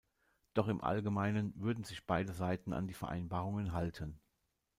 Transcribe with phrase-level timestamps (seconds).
[0.55, 4.19] Doch im Allgemeinen würden sich beide Seiten an die Vereinbarungen halten.